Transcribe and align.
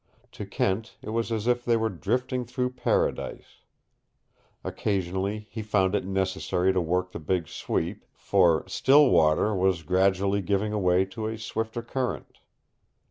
To 0.31 0.47
Kent 0.47 0.97
it 1.03 1.11
was 1.11 1.31
as 1.31 1.45
if 1.45 1.63
they 1.63 1.77
were 1.77 1.87
drifting 1.91 2.43
through 2.43 2.71
Paradise. 2.71 3.57
Occasionally 4.63 5.47
he 5.51 5.61
found 5.61 5.93
it 5.93 6.03
necessary 6.05 6.73
to 6.73 6.81
work 6.81 7.11
the 7.11 7.19
big 7.19 7.47
sweep, 7.47 8.03
for 8.15 8.67
still 8.67 9.11
water 9.11 9.53
was 9.53 9.83
gradually 9.83 10.41
giving 10.41 10.73
way 10.81 11.05
to 11.05 11.27
a 11.27 11.37
swifter 11.37 11.83
current. 11.83 12.39